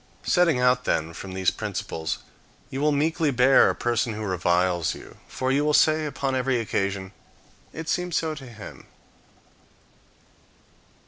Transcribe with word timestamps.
Setting 0.23 0.59
out, 0.59 0.85
then, 0.85 1.13
from 1.13 1.33
these 1.35 1.51
principles, 1.51 2.23
you 2.71 2.81
will 2.81 2.91
meekly 2.91 3.29
bear 3.29 3.69
a 3.69 3.75
person 3.75 4.13
who 4.13 4.23
reviles 4.23 4.95
you, 4.95 5.17
for 5.27 5.51
you 5.51 5.63
will 5.63 5.75
say 5.75 6.07
upon 6.07 6.33
every 6.33 6.59
occasion, 6.59 7.11
"It 7.71 7.87
seemed 7.87 8.15
so 8.15 8.33
to 8.33 8.47
him." 8.47 8.87